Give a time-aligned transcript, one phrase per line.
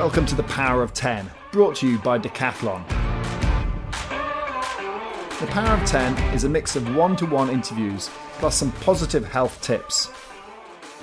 [0.00, 2.88] Welcome to the Power of 10, brought to you by Decathlon.
[5.38, 8.08] The Power of 10 is a mix of one to one interviews
[8.38, 10.10] plus some positive health tips.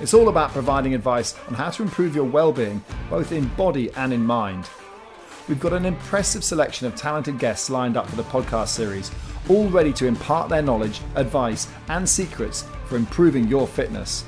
[0.01, 4.11] It's all about providing advice on how to improve your well-being, both in body and
[4.11, 4.67] in mind.
[5.47, 9.11] We've got an impressive selection of talented guests lined up for the podcast series,
[9.47, 14.25] all ready to impart their knowledge, advice, and secrets for improving your fitness.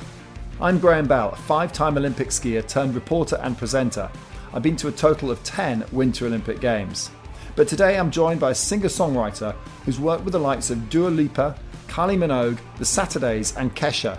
[0.61, 4.11] I'm Graham Bell, a five time Olympic skier turned reporter and presenter.
[4.53, 7.11] I've been to a total of 10 Winter Olympic Games.
[7.55, 9.53] But today I'm joined by a singer songwriter
[9.85, 11.55] who's worked with the likes of Dua Lipa,
[11.87, 14.17] Kylie Minogue, The Saturdays, and Kesha.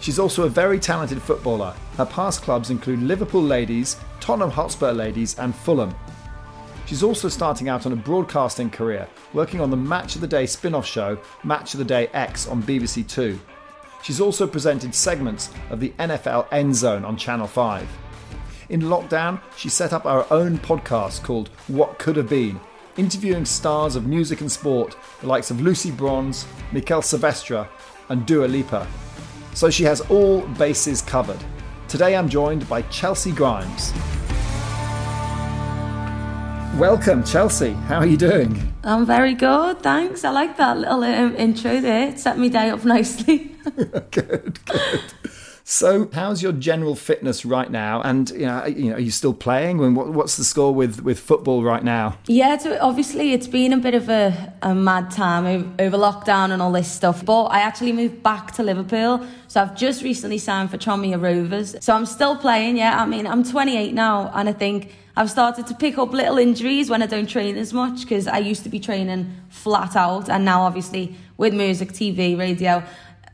[0.00, 1.74] She's also a very talented footballer.
[1.96, 5.94] Her past clubs include Liverpool Ladies, Tottenham Hotspur Ladies, and Fulham.
[6.86, 10.46] She's also starting out on a broadcasting career, working on the Match of the Day
[10.46, 13.38] spin off show, Match of the Day XL on BBC Two.
[14.02, 17.88] She's also presented segments of the NFL End Zone on Channel 5.
[18.72, 22.58] In lockdown, she set up her own podcast called What Could Have Been,
[22.96, 27.68] interviewing stars of music and sport, the likes of Lucy Bronze, Mikael Silvestre,
[28.08, 28.86] and Dua Lipa.
[29.52, 31.44] So she has all bases covered.
[31.86, 33.92] Today I'm joined by Chelcee Grimes.
[36.80, 37.74] Welcome, Chelcee.
[37.74, 38.72] How are you doing?
[38.84, 40.24] I'm very good, thanks.
[40.24, 42.08] I like that little um, intro there.
[42.08, 43.54] It set me day up nicely.
[44.10, 45.12] good, good.
[45.64, 48.02] So, how's your general fitness right now?
[48.02, 49.94] And you know, you know, are you still playing?
[49.94, 52.18] What, what's the score with with football right now?
[52.26, 56.60] Yeah, so obviously it's been a bit of a, a mad time over lockdown and
[56.60, 57.24] all this stuff.
[57.24, 61.76] But I actually moved back to Liverpool, so I've just recently signed for Tranmere Rovers.
[61.80, 62.76] So I'm still playing.
[62.76, 66.38] Yeah, I mean I'm 28 now, and I think I've started to pick up little
[66.38, 70.28] injuries when I don't train as much because I used to be training flat out,
[70.28, 72.82] and now obviously with music, TV, radio,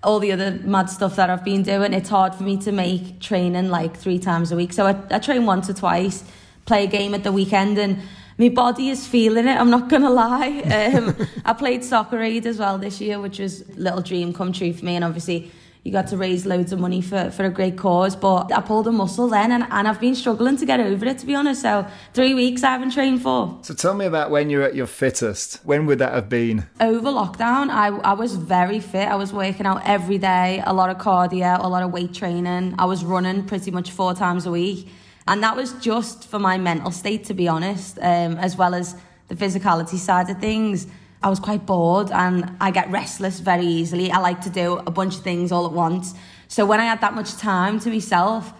[0.02, 3.20] all the other mad stuff that I've been doing, it's hard for me to make
[3.20, 4.72] training like three times a week.
[4.72, 6.24] So I, I train once or twice,
[6.66, 7.98] play a game at the weekend, and
[8.38, 9.56] my body is feeling it.
[9.56, 10.62] I'm not gonna lie.
[10.98, 14.52] Um, I played soccer aid as well this year, which was a little dream come
[14.52, 15.50] true for me, and obviously
[15.88, 18.14] you got to raise loads of money for, for a great cause.
[18.14, 21.18] But I pulled a muscle then and, and I've been struggling to get over it,
[21.18, 21.62] to be honest.
[21.62, 23.58] So three weeks I haven't trained for.
[23.62, 25.60] So tell me about when you're at your fittest.
[25.64, 26.66] When would that have been?
[26.78, 29.08] Over lockdown, I, I was very fit.
[29.08, 32.74] I was working out every day, a lot of cardio, a lot of weight training.
[32.78, 34.88] I was running pretty much four times a week.
[35.26, 38.94] And that was just for my mental state, to be honest, um, as well as
[39.28, 40.86] the physicality side of things.
[41.22, 44.10] I was quite bored and I get restless very easily.
[44.10, 46.14] I like to do a bunch of things all at once.
[46.46, 48.52] So when I had that much time to myself,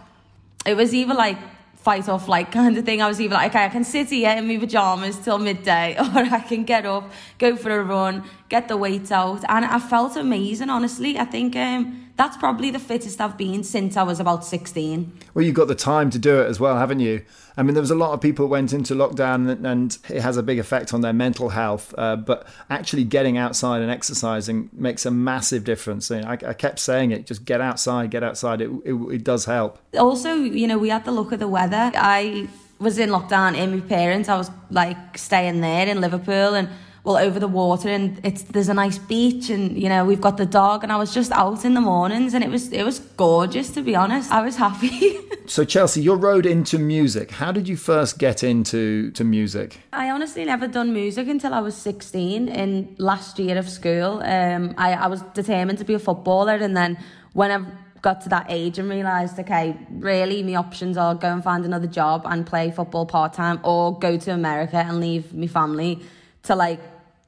[0.66, 1.38] it was either like
[1.76, 3.00] fight or flight kind of thing.
[3.00, 6.18] I was either like, okay, I can sit here in my pajamas till midday, or
[6.18, 9.44] I can get up, go for a run, get the weight out.
[9.48, 11.18] And I felt amazing, honestly.
[11.18, 15.12] I think um, that's probably the fittest I've been since I was about 16.
[15.34, 17.22] Well, you've got the time to do it as well, haven't you?
[17.56, 20.42] I mean, there was a lot of people went into lockdown and it has a
[20.42, 21.94] big effect on their mental health.
[21.96, 26.10] Uh, but actually getting outside and exercising makes a massive difference.
[26.10, 28.60] I, I, kept saying it, just get outside, get outside.
[28.60, 29.78] It, it, it does help.
[29.96, 31.92] Also, you know, we had the look of the weather.
[31.94, 32.48] I
[32.80, 34.28] was in lockdown in my parents.
[34.28, 36.68] I was like staying there in Liverpool and
[37.08, 40.36] well over the water and it's there's a nice beach and you know we've got
[40.36, 42.98] the dog and I was just out in the mornings and it was it was
[43.16, 44.30] gorgeous to be honest.
[44.30, 45.18] I was happy.
[45.48, 49.78] So Chelcee your road into music how did you first get into to music?
[49.94, 54.22] I honestly never done music until I was 16 in last year of school.
[54.22, 56.98] Um I, I was determined to be a footballer and then
[57.32, 57.58] when I
[58.02, 61.86] got to that age and realised, okay, really my options are go and find another
[61.86, 66.00] job and play football part time or go to America and leave my family
[66.44, 66.80] to like,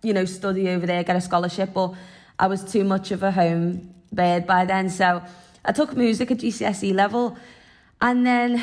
[0.03, 1.71] you know, study over there, get a scholarship.
[1.75, 1.95] But
[2.39, 4.91] I was too much of a home bird by then.
[4.91, 5.23] So
[5.65, 7.37] I took music at GCSE level.
[8.01, 8.63] And then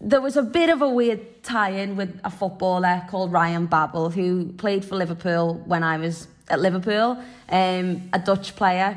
[0.00, 4.52] there was a bit of a weird tie-in with a footballer called Ryan Babel, who
[4.52, 8.96] played for Liverpool when I was at Liverpool, um, a Dutch player.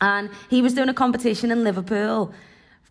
[0.00, 2.32] And he was doing a competition in Liverpool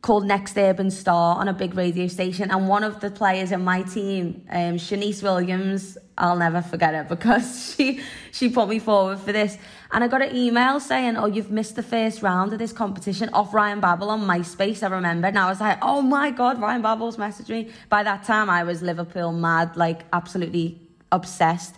[0.01, 2.51] called Next Urban Star on a big radio station.
[2.51, 7.09] And one of the players in my team, um, Shanice Williams, I'll never forget it
[7.15, 7.99] because she
[8.31, 9.57] she put me forward for this.
[9.91, 13.29] And I got an email saying, Oh, you've missed the first round of this competition
[13.33, 15.27] off Ryan Babel on MySpace, I remember.
[15.27, 17.71] And I was like, Oh my God, Ryan Babel's messaged me.
[17.89, 20.79] By that time, I was Liverpool mad, like absolutely
[21.11, 21.75] obsessed.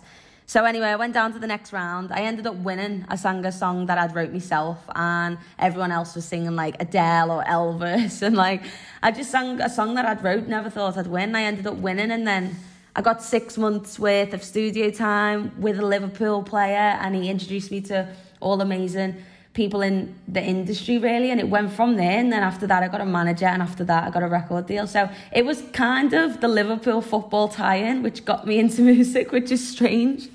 [0.48, 2.12] So anyway, I went down to the next round.
[2.12, 3.04] I ended up winning.
[3.08, 7.32] I sang a song that I'd wrote myself, and everyone else was singing like Adele
[7.32, 8.62] or Elvis, and like
[9.02, 10.46] I just sang a song that I'd wrote.
[10.46, 11.34] Never thought I'd win.
[11.34, 12.54] I ended up winning, and then
[12.96, 17.70] I got six months worth of studio time with a Liverpool player, and he introduced
[17.70, 18.08] me to
[18.40, 19.22] all amazing
[19.52, 22.18] people in the industry really and it went from there.
[22.18, 24.66] And then after that I got a manager and after that I got a record
[24.66, 24.86] deal.
[24.86, 29.50] So it was kind of the Liverpool football tie-in which got me into music which
[29.50, 30.28] is strange.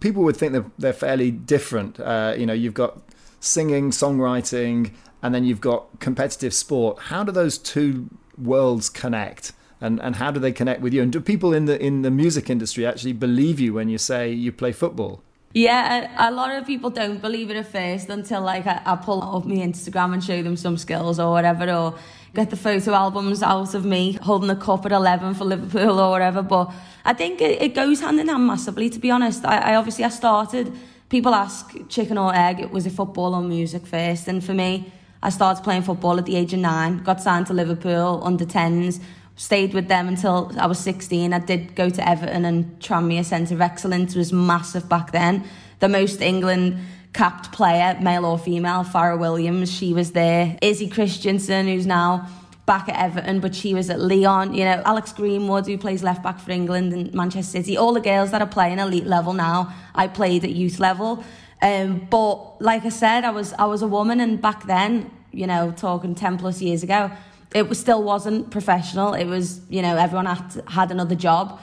[0.00, 1.98] People would think that they're fairly different.
[1.98, 2.98] Uh, you know you've got
[3.40, 6.98] singing songwriting and then you've got competitive sport.
[7.04, 11.12] How do those two worlds connect and and how do they connect with you and
[11.12, 14.52] do people in the in the music industry actually believe you when you say you
[14.52, 15.22] play football
[15.54, 19.22] yeah, a, lot of people don't believe it at first until like I, I pull
[19.22, 21.94] up my Instagram and show them some skills or whatever, or
[22.34, 26.10] get the photo albums out of me holding the cup at 11 for Liverpool or
[26.10, 26.42] whatever.
[26.42, 26.70] But
[27.06, 29.44] I think it, it goes hand in hand massively, to be honest.
[29.46, 30.70] I, I obviously I started,
[31.08, 34.28] people ask chicken or egg, it was it football or music first.
[34.28, 34.92] And for me,
[35.22, 39.00] I started playing football at the age of nine, got signed to Liverpool under 10s,
[39.38, 41.32] stayed with them until I was 16.
[41.32, 45.44] I did go to Everton and Tranmere Centre of Excellence was massive back then.
[45.78, 46.78] The most England
[47.12, 50.58] capped player, male or female, Fara Williams, she was there.
[50.60, 52.28] Izzy Christiansen, who's now
[52.66, 54.54] back at Everton, but she was at Lyon.
[54.54, 57.76] You know, Alex Greenwood, who plays left back for England and Manchester City.
[57.76, 61.24] All the girls that are playing elite level now, I played at youth level.
[61.62, 65.46] Um, but like I said, I was I was a woman, and back then, you
[65.46, 67.10] know, talking ten plus years ago,
[67.54, 69.14] it was, still wasn't professional.
[69.14, 71.60] It was, you know, everyone had, had another job.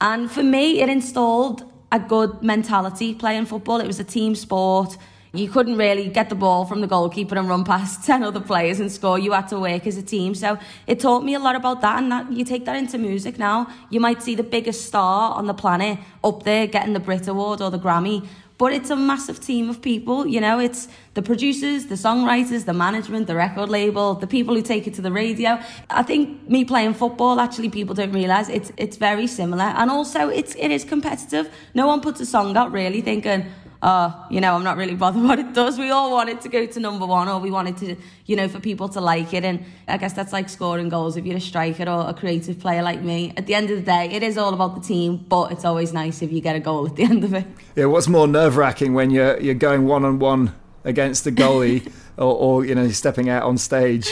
[0.00, 3.80] And for me, it installed a good mentality playing football.
[3.80, 4.96] It was a team sport.
[5.32, 8.80] You couldn't really get the ball from the goalkeeper and run past 10 other players
[8.80, 9.18] and score.
[9.18, 10.34] You had to work as a team.
[10.34, 11.98] So it taught me a lot about that.
[11.98, 13.68] And that, you take that into music now.
[13.90, 17.60] You might see the biggest star on the planet up there getting the Brit Award
[17.60, 18.26] or the Grammy.
[18.58, 22.72] But it's a massive team of people, you know, it's the producers, the songwriters, the
[22.72, 25.60] management, the record label, the people who take it to the radio.
[25.90, 29.68] I think me playing football, actually people don't realise it's it's very similar.
[29.80, 31.48] And also it's it is competitive.
[31.74, 33.46] No one puts a song out really thinking,
[33.82, 35.78] oh, you know, I'm not really bothered what it does.
[35.78, 37.96] We all want it to go to number one, or we wanted to,
[38.26, 39.44] you know, for people to like it.
[39.44, 42.82] And I guess that's like scoring goals if you're a striker or a creative player
[42.82, 43.32] like me.
[43.36, 45.92] At the end of the day, it is all about the team, but it's always
[45.92, 47.46] nice if you get a goal at the end of it.
[47.76, 50.54] Yeah, what's more nerve wracking when you're you're going one on one
[50.84, 54.08] against the goalie, or, or you know, stepping out on stage?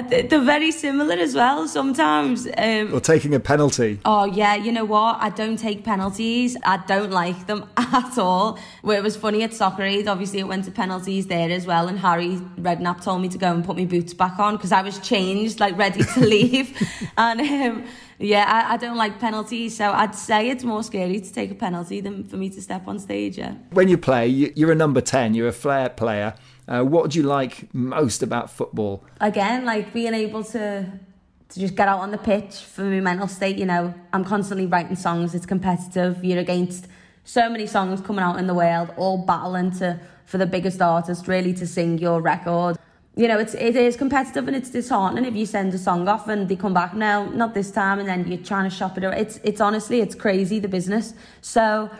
[0.00, 2.48] They're very similar as well sometimes.
[2.56, 4.00] Um, or taking a penalty.
[4.04, 5.18] Oh, yeah, you know what?
[5.20, 6.56] I don't take penalties.
[6.64, 8.58] I don't like them at all.
[8.80, 11.88] Where it was funny at Soccer Aid, obviously it went to penalties there as well.
[11.88, 14.80] And Harry Redknapp told me to go and put my boots back on because I
[14.80, 16.74] was changed, like ready to leave.
[17.18, 17.84] and um,
[18.18, 19.76] yeah, I, I, don't like penalties.
[19.76, 22.88] So I'd say it's more scary to take a penalty than for me to step
[22.88, 23.36] on stage.
[23.36, 23.54] Yeah.
[23.72, 26.34] When you play, you're a number 10, you're a flair player.
[26.68, 29.04] Uh, what do you like most about football?
[29.20, 30.86] Again, like being able to
[31.48, 33.56] to just get out on the pitch for my mental state.
[33.58, 35.34] You know, I'm constantly writing songs.
[35.34, 36.24] It's competitive.
[36.24, 36.86] You're against
[37.24, 41.28] so many songs coming out in the world, all battling to for the biggest artist
[41.28, 42.78] really to sing your record.
[43.16, 46.28] You know, it's it is competitive and it's disheartening if you send a song off
[46.28, 49.04] and they come back now, not this time, and then you're trying to shop it.
[49.04, 51.12] It's it's honestly it's crazy the business.
[51.42, 51.90] So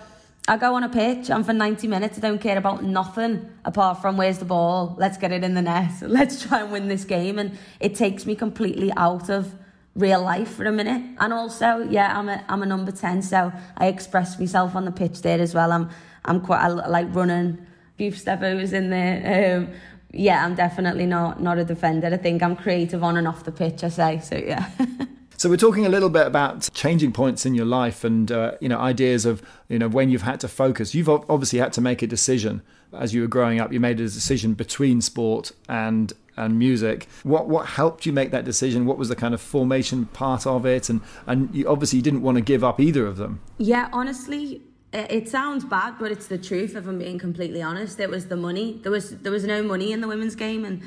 [0.49, 4.03] I go on a pitch and for 90 minutes I don't care about nothing apart
[4.03, 7.05] from where's the ball, let's get it in the net, let's try and win this
[7.05, 7.39] game.
[7.39, 9.55] And it takes me completely out of
[9.95, 11.17] real life for a minute.
[11.21, 14.91] And also, yeah, I'm a, I'm a number 10, so I express myself on the
[14.91, 15.71] pitch there as well.
[15.71, 15.91] I'm,
[16.25, 17.65] I'm quite, I like running,
[17.97, 19.59] beef steppers in there.
[19.59, 19.69] Um,
[20.13, 22.09] yeah, I'm definitely not, not a defender.
[22.09, 24.69] I think I'm creative on and off the pitch, I say, so yeah.
[25.43, 28.69] So we're talking a little bit about changing points in your life and uh, you
[28.69, 30.95] know ideas of you know when you've had to focus.
[30.95, 33.73] You've obviously had to make a decision as you were growing up.
[33.73, 37.09] You made a decision between sport and and music.
[37.25, 38.87] What what helped you make that decision?
[38.87, 40.89] What was the kind of formation part of it?
[40.89, 43.41] And and you obviously you didn't want to give up either of them.
[43.59, 46.77] Yeah, honestly, it sounds bad, but it's the truth.
[46.77, 48.79] If I'm being completely honest, it was the money.
[48.85, 50.83] There was there was no money in the women's game, and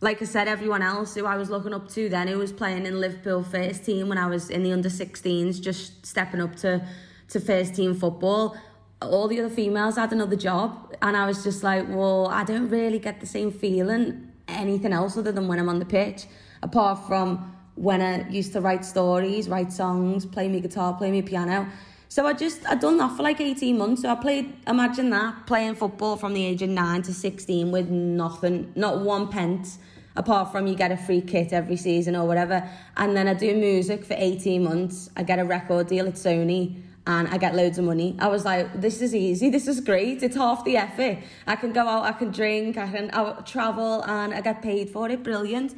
[0.00, 2.86] like I said, everyone else who I was looking up to then, who was playing
[2.86, 6.86] in Liverpool first team when I was in the under 16s, just stepping up to,
[7.28, 8.56] to first team football,
[9.02, 10.94] all the other females had another job.
[11.02, 15.16] And I was just like, well, I don't really get the same feeling anything else
[15.16, 16.26] other than when I'm on the pitch,
[16.62, 21.22] apart from when I used to write stories, write songs, play me guitar, play me
[21.22, 21.68] piano.
[22.10, 24.02] So I just, I'd done that for like 18 months.
[24.02, 27.88] So I played, imagine that, playing football from the age of 9 to 16 with
[27.90, 29.78] nothing, not one pence,
[30.16, 32.68] apart from you get a free kit every season or whatever.
[32.96, 35.10] And then I do music for 18 months.
[35.16, 38.16] I get a record deal at Sony and I get loads of money.
[38.18, 41.18] I was like, this is easy, this is great, it's half the effort.
[41.46, 44.90] I can go out, I can drink, I can I travel and I get paid
[44.90, 45.74] for it, brilliant.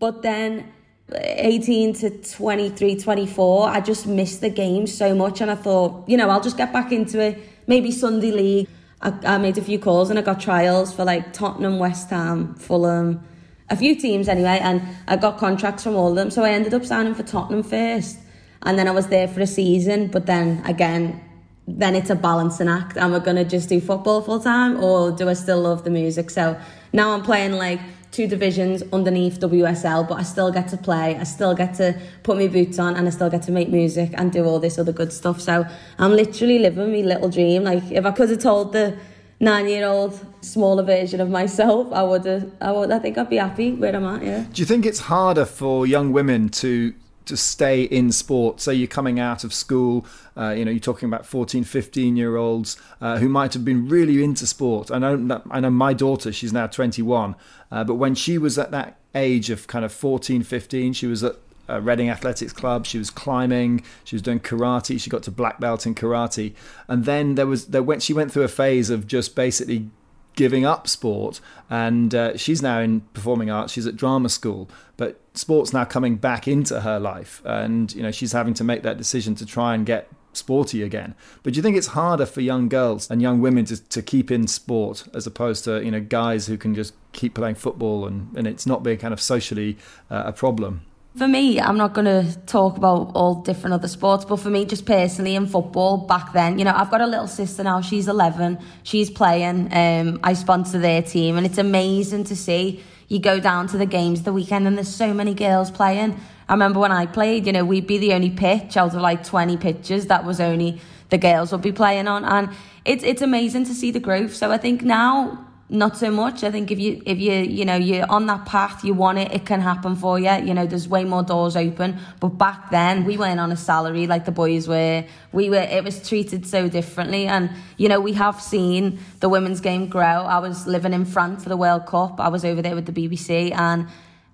[0.00, 0.72] But then
[1.14, 5.40] 18 to 23, 24, I just missed the game so much.
[5.40, 7.38] And I thought, you know, I'll just get back into it.
[7.66, 8.68] Maybe Sunday League.
[9.00, 12.54] I, I made a few calls and I got trials for like Tottenham, West Ham,
[12.54, 13.24] Fulham,
[13.72, 16.30] a few teams anyway, and I got contracts from all of them.
[16.30, 18.18] So I ended up signing for Tottenham first,
[18.62, 20.08] and then I was there for a season.
[20.08, 21.20] But then again,
[21.66, 22.96] then it's a balancing act.
[22.96, 26.30] Am I gonna just do football full time, or do I still love the music?
[26.30, 26.60] So
[26.92, 27.80] now I'm playing like
[28.12, 31.16] two divisions underneath WSL, but I still get to play.
[31.16, 34.10] I still get to put my boots on, and I still get to make music
[34.14, 35.40] and do all this other good stuff.
[35.40, 35.64] So
[35.98, 37.64] I'm literally living my little dream.
[37.64, 38.96] Like if I could have told the
[39.40, 42.50] nine-year-old smaller version of myself, I would have.
[42.60, 42.92] I would.
[42.92, 44.22] I think I'd be happy where I'm at.
[44.22, 44.44] Yeah.
[44.52, 46.94] Do you think it's harder for young women to
[47.26, 51.08] to stay in sport say you're coming out of school uh, you know you're talking
[51.08, 55.42] about 14 15 year olds uh, who might have been really into sport i know
[55.50, 57.34] i know my daughter she's now 21
[57.70, 61.22] uh, but when she was at that age of kind of 14 15 she was
[61.22, 61.36] at
[61.68, 62.86] uh, Reading Athletics Club.
[62.86, 63.82] She was climbing.
[64.04, 65.00] She was doing karate.
[65.00, 66.54] She got to black belt in karate,
[66.88, 69.88] and then there was there went she went through a phase of just basically
[70.34, 75.20] giving up sport and uh, she's now in performing arts she's at drama school but
[75.34, 78.96] sports now coming back into her life and you know she's having to make that
[78.96, 81.14] decision to try and get sporty again.
[81.42, 84.30] But do you think it's harder for young girls and young women to, to keep
[84.30, 88.34] in sport as opposed to you know guys who can just keep playing football and,
[88.36, 89.76] and it's not being kind of socially
[90.10, 90.82] uh, a problem
[91.16, 94.64] for me, I'm not going to talk about all different other sports, but for me,
[94.64, 97.82] just personally in football, back then, you know, I've got a little sister now.
[97.82, 98.58] She's 11.
[98.82, 99.68] She's playing.
[99.74, 102.82] Um, I sponsor their team, and it's amazing to see.
[103.08, 106.18] You go down to the games the weekend, and there's so many girls playing.
[106.48, 109.22] I remember when I played, you know, we'd be the only pitch out of like
[109.22, 112.48] 20 pitches that was only the girls would be playing on, and
[112.86, 114.34] it's it's amazing to see the growth.
[114.34, 116.44] So I think now not so much.
[116.44, 119.32] I think if you if you you know you're on that path, you want it,
[119.32, 120.30] it can happen for you.
[120.30, 121.98] You know, there's way more doors open.
[122.20, 125.04] But back then, we weren't on a salary like the boys were.
[125.32, 125.56] We were.
[125.62, 130.02] It was treated so differently, and you know we have seen the women's game grow.
[130.36, 132.20] I was living in France for the World Cup.
[132.20, 133.88] I was over there with the BBC, and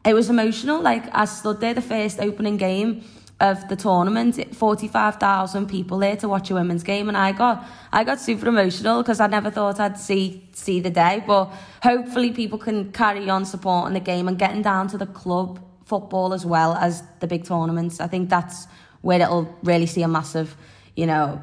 [0.04, 0.82] it was emotional.
[0.82, 3.04] Like I stood there the first opening game
[3.40, 8.02] of the tournament, 45,000 people there to watch a women's game and I got I
[8.02, 11.52] got super emotional because I never thought I'd see see the day but
[11.82, 16.34] hopefully people can carry on supporting the game and getting down to the club football
[16.34, 18.00] as well as the big tournaments.
[18.00, 18.66] I think that's
[19.02, 20.56] where it'll really see a massive,
[20.96, 21.40] you know,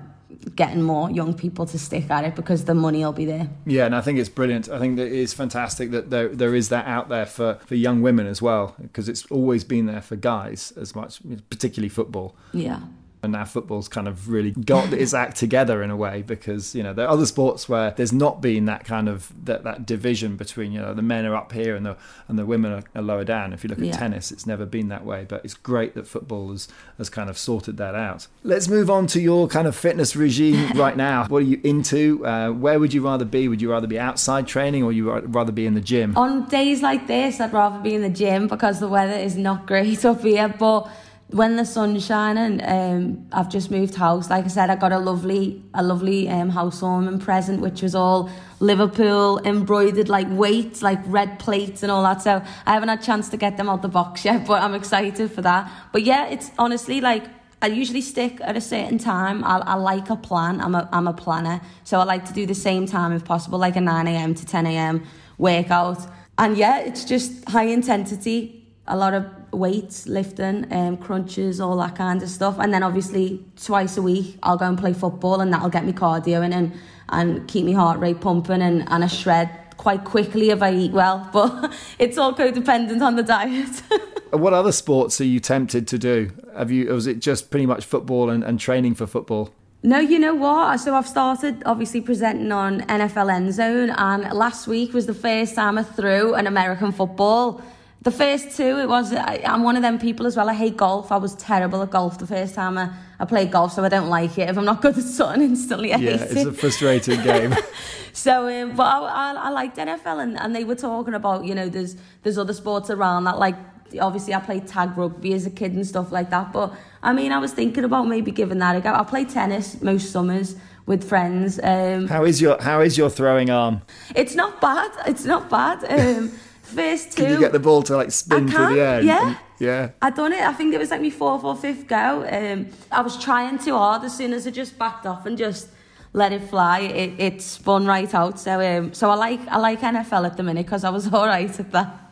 [0.55, 3.49] getting more young people to stick at it because the money will be there.
[3.65, 4.69] Yeah, and I think it's brilliant.
[4.69, 8.01] I think that it's fantastic that there there is that out there for, for young
[8.01, 12.35] women as well because it's always been there for guys as much, particularly football.
[12.53, 12.79] Yeah
[13.23, 16.83] and now football's kind of really got its act together in a way because you
[16.83, 20.35] know there are other sports where there's not been that kind of that, that division
[20.35, 23.01] between you know the men are up here and the and the women are, are
[23.01, 23.53] lower down.
[23.53, 23.97] If you look at yeah.
[23.97, 26.67] tennis it's never been that way but it's great that football has
[26.97, 28.27] has kind of sorted that out.
[28.43, 31.25] Let's move on to your kind of fitness regime right now.
[31.25, 32.25] What are you into?
[32.25, 33.47] Uh, where would you rather be?
[33.47, 36.15] Would you rather be outside training or you rather be in the gym?
[36.17, 39.65] On days like this I'd rather be in the gym because the weather is not
[39.65, 40.89] great up here but
[41.29, 44.29] when the sun's shining, um, I've just moved house.
[44.29, 48.29] Like I said, I got a lovely, a lovely um, housewarming present, which was all
[48.59, 52.21] Liverpool embroidered like weights, like red plates and all that.
[52.21, 54.75] So I haven't had a chance to get them out the box yet, but I'm
[54.75, 55.71] excited for that.
[55.91, 57.25] But yeah, it's honestly like
[57.61, 59.43] I usually stick at a certain time.
[59.43, 60.61] I, I like a plan.
[60.61, 63.57] I'm a I'm a planner, so I like to do the same time if possible,
[63.57, 64.35] like a 9 a.m.
[64.35, 65.03] to 10 a.m.
[65.39, 66.05] workout.
[66.37, 71.95] And yeah, it's just high intensity, a lot of weights, lifting, um, crunches, all that
[71.95, 72.57] kind of stuff.
[72.59, 75.93] And then obviously twice a week I'll go and play football and that'll get me
[75.93, 76.73] cardio in and,
[77.09, 80.91] and keep my heart rate pumping and, and a shred quite quickly if I eat
[80.91, 81.29] well.
[81.33, 83.81] But it's all codependent on the diet.
[84.31, 86.31] what other sports are you tempted to do?
[86.55, 89.51] Have you, or was it just pretty much football and, and training for football?
[89.85, 90.79] No, you know what?
[90.79, 95.53] So I've started obviously presenting on NFL End Zone, and last week was the first
[95.53, 97.61] time I threw an American football.
[98.05, 100.47] The first two, it was, I, am one of them people as well.
[100.47, 101.11] I hate golf.
[101.11, 104.09] I was terrible at golf the first time I, I played golf, so I don't
[104.09, 104.47] like it.
[104.47, 106.31] If I'm not good at something, instantly I yeah, hate it.
[106.35, 107.55] Yeah, it's a frustrating game.
[108.13, 111.55] so, um, but I, I, I liked NFL, and, and they were talking about, you
[111.55, 113.55] know, there's there's other sports around that, like,
[113.99, 116.53] obviously I played tag rugby as a kid and stuff like that.
[116.53, 118.93] But, I mean, I was thinking about maybe giving that a go.
[118.93, 121.59] I play tennis most summers with friends.
[121.63, 123.81] Um, how is your How is your throwing arm?
[124.15, 124.91] It's not bad.
[125.07, 125.83] It's not bad.
[125.89, 126.31] Um,
[126.75, 127.23] first two.
[127.23, 129.07] Can you get the ball to like spin to the end?
[129.07, 129.27] Yeah.
[129.27, 129.91] And, yeah.
[130.01, 130.41] I done it.
[130.41, 132.27] I think it was like my fourth or fifth go.
[132.29, 134.03] Um, I was trying too hard.
[134.03, 135.69] As soon as I just backed off and just
[136.13, 138.39] let it fly, it, it spun right out.
[138.39, 141.27] So um, so I like I like NFL at the minute because I was all
[141.27, 142.04] right at that.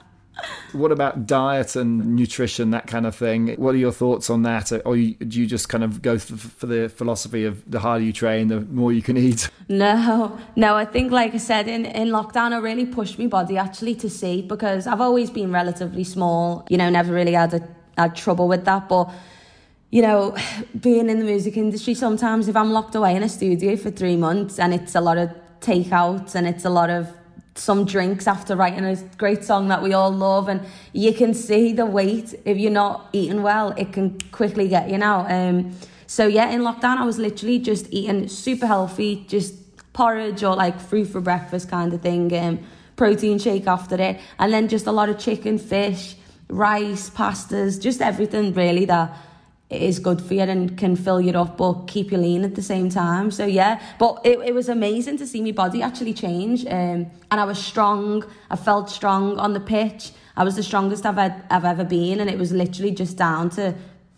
[0.73, 3.55] What about diet and nutrition, that kind of thing?
[3.55, 4.71] What are your thoughts on that?
[4.85, 8.47] Or do you just kind of go for the philosophy of the harder you train,
[8.47, 9.49] the more you can eat?
[9.69, 10.75] No, no.
[10.75, 14.09] I think, like I said, in, in lockdown, I really pushed my body actually to
[14.09, 18.47] see because I've always been relatively small, you know, never really had, a, had trouble
[18.49, 18.89] with that.
[18.89, 19.09] But
[19.93, 20.35] you know,
[20.79, 24.15] being in the music industry, sometimes if I'm locked away in a studio for three
[24.15, 27.07] months and it's a lot of takeouts and it's a lot of
[27.55, 31.73] some drinks after writing a great song that we all love and you can see
[31.73, 32.33] the weight.
[32.45, 35.27] If you're not eating well it can quickly get you now.
[35.27, 35.75] Um
[36.07, 39.55] so yeah in lockdown I was literally just eating super healthy just
[39.93, 42.59] porridge or like fruit for breakfast kind of thing um
[42.95, 46.15] protein shake after it and then just a lot of chicken fish
[46.49, 49.15] rice pastas just everything really that
[49.81, 52.61] is good for you and can fill you up but keep you lean at the
[52.61, 53.31] same time.
[53.31, 56.65] So yeah, but it, it was amazing to see my body actually change.
[56.65, 58.23] Um, and I was strong.
[58.49, 60.11] I felt strong on the pitch.
[60.35, 63.75] I was the strongest I've, I've ever been, and it was literally just down to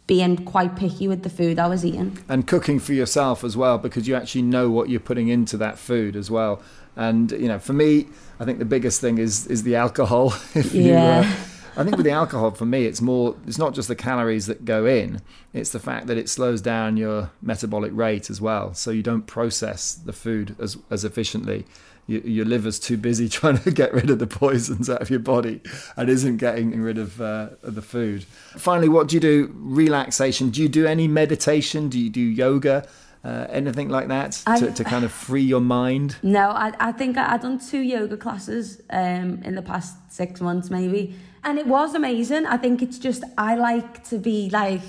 [0.08, 2.18] being quite picky with the food I was eating.
[2.30, 5.78] And cooking for yourself as well, because you actually know what you're putting into that
[5.78, 6.62] food as well.
[6.96, 8.08] And you know, for me,
[8.40, 10.28] I think the biggest thing is is the alcohol.
[10.56, 11.22] if yeah.
[11.22, 11.36] You, uh,
[11.78, 13.36] I think with the alcohol, for me, it's more.
[13.46, 15.22] It's not just the calories that go in;
[15.54, 18.74] it's the fact that it slows down your metabolic rate as well.
[18.74, 21.66] So you don't process the food as as efficiently.
[22.08, 25.20] You, your liver's too busy trying to get rid of the poisons out of your
[25.20, 25.62] body
[25.98, 28.26] and isn't getting rid of, uh, of the food.
[28.56, 29.52] Finally, what do you do?
[29.56, 30.52] Relaxation.
[30.52, 31.90] Do you do any meditation?
[31.90, 32.88] Do you do yoga?
[33.24, 36.16] Uh, anything like that to, to, kind of free your mind?
[36.22, 40.42] No, I, I think I, have done two yoga classes um, in the past six
[40.42, 41.16] months, maybe
[41.46, 42.46] and it was amazing.
[42.48, 44.82] I think it's just I like to be like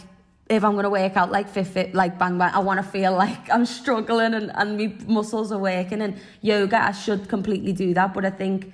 [0.49, 3.13] if I'm gonna work out like fit fit like bang bang, I want to feel
[3.25, 6.01] like I'm struggling and and my muscles are working.
[6.01, 8.73] And yoga, I should completely do that, but I think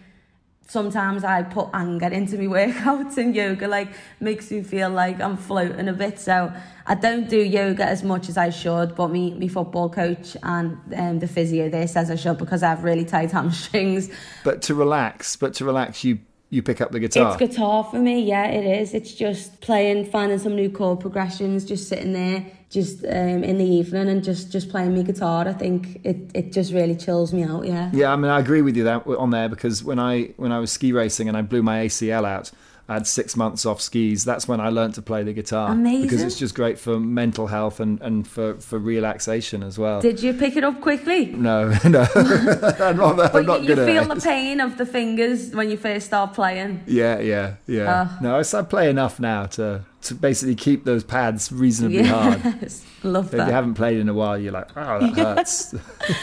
[0.69, 3.89] sometimes I put anger into my workouts and yoga like
[4.21, 6.21] makes me feel like I'm floating a bit.
[6.21, 6.53] So
[6.87, 10.79] I don't do yoga as much as I should, but me, me football coach and
[10.97, 14.09] um, the physio there says I should because I have really tight hamstrings.
[14.45, 16.21] But to relax, but to relax, you
[16.53, 17.33] you pick up the guitar?
[17.33, 18.93] It's guitar for me, yeah, it is.
[18.93, 23.65] It's just playing, finding some new chord progressions, just sitting there, just um, in the
[23.65, 25.49] evening and just, just playing my guitar.
[25.49, 27.91] I think it, it just really chills me out, yeah.
[27.95, 30.59] Yeah, I mean, I agree with you that on there because when I when I
[30.59, 32.51] was ski racing and I blew my ACL out,
[32.89, 34.25] I had six months off skis.
[34.25, 35.71] That's when I learned to play the guitar.
[35.71, 36.03] Amazing.
[36.03, 40.01] Because it's just great for mental health and, and for, for relaxation as well.
[40.01, 41.27] Did you pick it up quickly?
[41.27, 42.07] No, no.
[42.15, 45.77] I'm not, but I'm not you, you feel the pain of the fingers when you
[45.77, 46.83] first start playing.
[46.87, 48.03] Yeah, yeah, yeah.
[48.03, 52.11] Uh, no, I, I play enough now to, to basically keep those pads reasonably yes.
[52.11, 53.13] hard.
[53.13, 53.43] Love that.
[53.43, 55.73] If you haven't played in a while, you're like, oh, that hurts.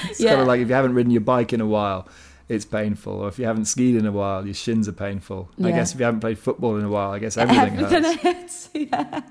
[0.10, 0.32] it's yeah.
[0.32, 2.08] kind of like if you haven't ridden your bike in a while
[2.50, 3.14] it's painful.
[3.14, 5.50] Or if you haven't skied in a while, your shins are painful.
[5.58, 5.68] Yeah.
[5.68, 8.22] I guess if you haven't played football in a while, I guess everything, everything hurts.
[8.24, 8.70] hurts.
[8.74, 9.22] yeah.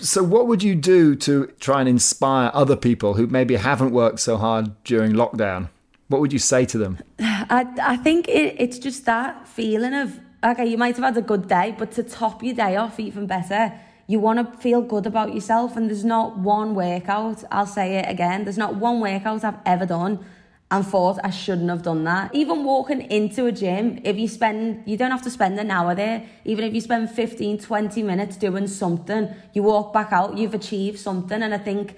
[0.00, 4.20] So, what would you do to try and inspire other people who maybe haven't worked
[4.20, 5.68] so hard during lockdown?
[6.08, 6.98] What would you say to them?
[7.18, 11.22] I, I think it, it's just that feeling of, okay, you might have had a
[11.22, 13.72] good day, but to top your day off even better,
[14.06, 15.76] you want to feel good about yourself.
[15.76, 19.84] And there's not one workout, I'll say it again, there's not one workout I've ever
[19.84, 20.24] done
[20.70, 22.34] and thought I shouldn't have done that.
[22.34, 25.94] Even walking into a gym, if you spend, you don't have to spend an hour
[25.94, 26.28] there.
[26.44, 30.98] Even if you spend 15, 20 minutes doing something, you walk back out, you've achieved
[30.98, 31.40] something.
[31.40, 31.96] And I think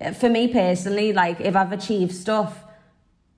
[0.00, 2.64] eh, for me personally, like if I've achieved stuff,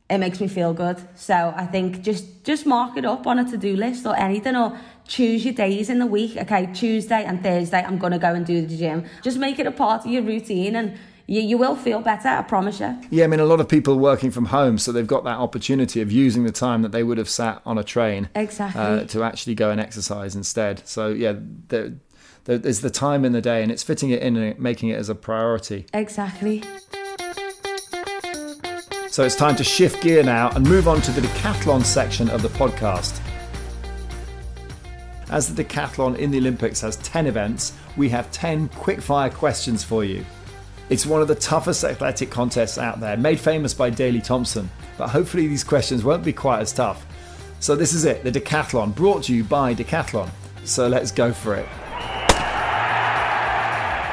[0.09, 0.97] it makes me feel good.
[1.17, 4.79] So I think just just mark it up on a to-do list or anything or
[5.07, 6.37] choose your days in the week.
[6.37, 9.05] Okay, Tuesday and Thursday, I'm gonna go and do the gym.
[9.23, 12.43] Just make it a part of your routine and you, you will feel better, I
[12.43, 12.99] promise you.
[13.11, 16.01] Yeah, I mean, a lot of people working from home, so they've got that opportunity
[16.01, 19.23] of using the time that they would have sat on a train exactly uh, to
[19.23, 20.87] actually go and exercise instead.
[20.89, 21.35] So, yeah,
[21.69, 21.93] there,
[22.45, 25.11] there's the time in the day, and it's fitting it in and making it as
[25.11, 25.85] a priority.
[25.93, 26.65] Exactly.
[29.11, 32.41] So it's time to shift gear now and move on to the decathlon section of
[32.41, 33.21] the podcast.
[35.31, 40.05] As the decathlon in the Olympics has 10 events, we have 10 quickfire questions for
[40.05, 40.25] you.
[40.91, 45.09] It's one of the toughest athletic contests out there, made famous by Daley Thompson, but
[45.09, 47.05] hopefully these questions won't be quite as tough.
[47.61, 50.31] So this is it, the Decathlon, brought to you by Decathlon.
[50.65, 51.69] So let's go for it.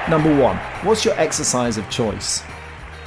[0.09, 2.43] Number one, what's your exercise of choice?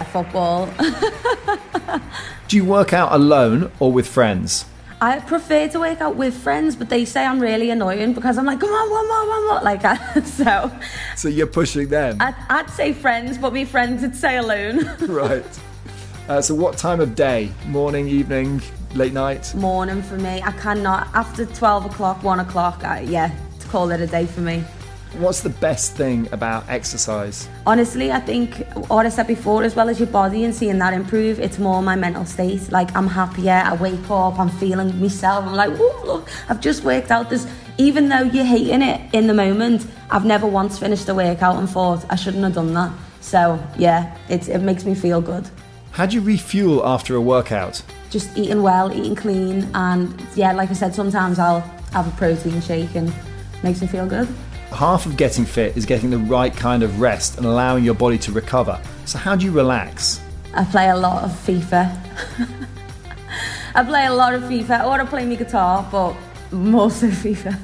[0.01, 0.73] A Football.
[2.49, 4.65] Do you work out alone or with friends?
[5.01, 8.47] I prefer to work out with friends, but they say I'm really annoying because I'm
[8.47, 10.27] like, come on, one more, one more, like that.
[10.27, 10.73] so.
[11.17, 12.17] So you're pushing them.
[12.21, 14.85] I'd, I'd say friends, but my friends would say alone.
[15.07, 15.61] right.
[16.29, 17.53] Uh, so what time of day?
[17.67, 18.61] Morning, evening?
[18.95, 19.55] late night?
[19.55, 20.43] Morning for me.
[20.43, 23.31] I cannot, after 12 o'clock, 1 o'clock, I, yeah,
[23.61, 24.65] to call it a day for me.
[25.17, 27.49] What's the best thing about exercise?
[27.67, 30.93] Honestly, I think what I said before, as well as your body and seeing that
[30.93, 32.71] improve, it's more my mental state.
[32.71, 35.47] Like I'm happier, I wake up, I'm feeling myself.
[35.47, 37.47] I'm like, oh look, I've just worked out this.
[37.79, 41.69] Even though you're hating it in the moment, I've never once finished a workout and
[41.69, 42.93] thought I shouldn't have done that.
[43.21, 45.49] So yeah, it it makes me feel good.
[45.91, 47.83] How do you refuel after a workout?
[48.11, 51.61] Just eating well, eating clean, and yeah, like I said, sometimes I'll
[51.93, 53.13] have a protein shake and
[53.63, 54.29] makes me feel good.
[54.73, 58.19] Half of getting fit is getting the right kind of rest and allowing your body
[58.19, 58.81] to recover.
[59.07, 60.21] So, how do you relax?
[60.55, 61.99] I play a lot of FIFA.
[63.75, 66.15] I play a lot of FIFA, I play my guitar, but
[66.51, 67.57] mostly FIFA.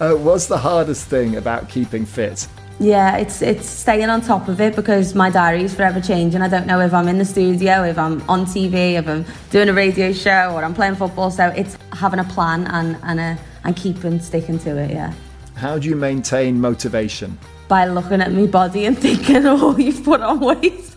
[0.00, 2.48] uh, what's the hardest thing about keeping fit?
[2.80, 6.42] Yeah, it's it's staying on top of it because my diary is forever changing.
[6.42, 9.68] I don't know if I'm in the studio, if I'm on TV, if I'm doing
[9.68, 11.30] a radio show, or I'm playing football.
[11.30, 14.90] So it's having a plan and and a and keeping sticking to it.
[14.90, 15.12] Yeah.
[15.54, 17.38] How do you maintain motivation?
[17.68, 20.94] By looking at my body and thinking, "Oh, you've put on weight."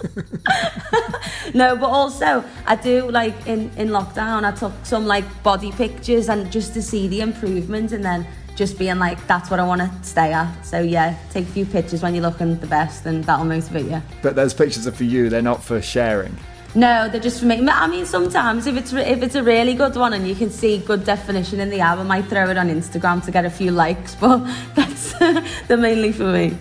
[1.54, 4.42] no, but also I do like in in lockdown.
[4.44, 8.26] I took some like body pictures and just to see the improvement, and then
[8.56, 10.50] just being like, that's what I want to stay at.
[10.62, 14.02] So yeah, take a few pictures when you're looking the best, and that'll motivate you.
[14.22, 16.36] But those pictures are for you; they're not for sharing.
[16.74, 17.66] No, they're just for me.
[17.66, 20.78] I mean, sometimes if it's if it's a really good one and you can see
[20.78, 23.70] good definition in the app, I might throw it on Instagram to get a few
[23.70, 24.14] likes.
[24.20, 25.12] But that's
[25.66, 26.56] they're mainly for me.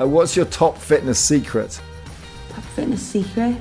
[0.00, 1.80] Uh, what's your top fitness secret?
[2.50, 3.56] Top fitness secret?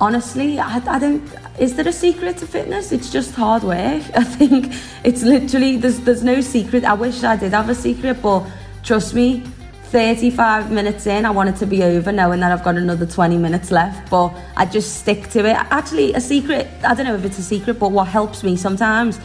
[0.00, 1.22] Honestly, I, I don't.
[1.58, 2.92] Is there a secret to fitness?
[2.92, 4.02] It's just hard work.
[4.14, 6.84] I think it's literally there's there's no secret.
[6.84, 8.46] I wish I did have a secret, but
[8.84, 9.44] trust me,
[9.90, 13.36] 35 minutes in, I want it to be over knowing that I've got another 20
[13.38, 15.56] minutes left, but I just stick to it.
[15.56, 19.18] Actually, a secret, I don't know if it's a secret, but what helps me sometimes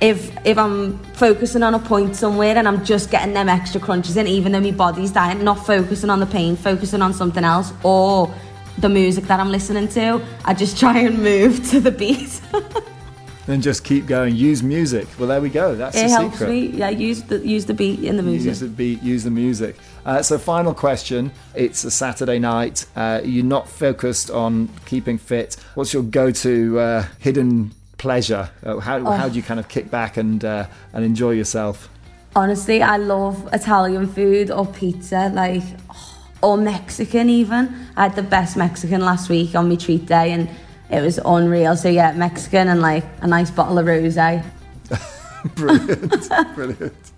[0.00, 4.16] if if I'm focusing on a point somewhere and I'm just getting them extra crunches
[4.16, 7.72] in, even though my body's dying, not focusing on the pain, focusing on something else,
[7.82, 8.32] or
[8.78, 12.40] the music that I'm listening to, I just try and move to the beat.
[13.48, 14.36] then just keep going.
[14.36, 15.08] Use music.
[15.18, 15.74] Well, there we go.
[15.74, 16.50] That's it the helps secret.
[16.50, 16.66] me.
[16.66, 18.48] Yeah, use the use the beat in the music.
[18.48, 19.02] Use the beat.
[19.02, 19.76] Use the music.
[20.04, 21.32] Uh, so, final question.
[21.54, 22.84] It's a Saturday night.
[22.94, 25.56] Uh, you're not focused on keeping fit.
[25.74, 28.50] What's your go-to uh, hidden pleasure?
[28.62, 29.10] Uh, how, Oh.
[29.12, 31.88] how do you kind of kick back and uh, and enjoy yourself?
[32.36, 35.62] Honestly, I love Italian food or pizza, like
[36.42, 37.74] or Mexican even.
[37.96, 40.48] I had the best Mexican last week on my treat day, and
[40.90, 41.76] it was unreal.
[41.76, 44.44] So yeah, Mexican and like a nice bottle of rosé.
[45.54, 47.12] brilliant, brilliant.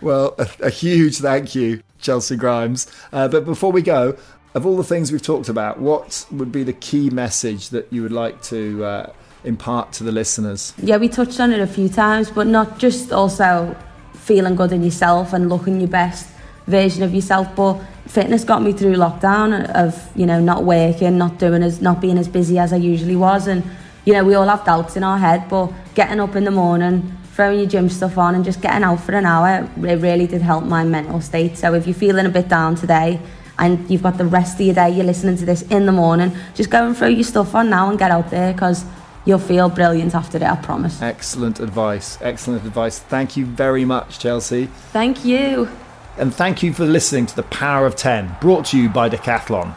[0.00, 2.90] Well, a, a huge thank you, Chelcee Grimes.
[3.12, 4.16] Uh, but before we go,
[4.54, 8.02] of all the things we've talked about, what would be the key message that you
[8.02, 9.12] would like to uh,
[9.44, 10.72] impart to the listeners?
[10.78, 13.76] Yeah, we touched on it a few times, but not just also
[14.12, 16.33] feeling good in yourself and looking your best
[16.66, 21.38] version of yourself, but fitness got me through lockdown of, you know, not working, not
[21.38, 23.62] doing as not being as busy as I usually was and
[24.04, 27.16] you know, we all have doubts in our head, but getting up in the morning,
[27.32, 30.42] throwing your gym stuff on and just getting out for an hour, it really did
[30.42, 31.56] help my mental state.
[31.56, 33.20] So if you're feeling a bit down today
[33.58, 36.36] and you've got the rest of your day, you're listening to this in the morning,
[36.54, 38.84] just go and throw your stuff on now and get out there because
[39.24, 41.00] you'll feel brilliant after it, I promise.
[41.00, 42.18] Excellent advice.
[42.20, 42.98] Excellent advice.
[42.98, 44.68] Thank you very much, Chelcee.
[44.92, 45.68] Thank you.
[46.16, 49.74] And thank you for listening to The Power of 10, brought to you by Decathlon.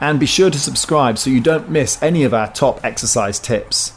[0.00, 3.92] And be sure to subscribe so you don't miss any of our top exercise tips.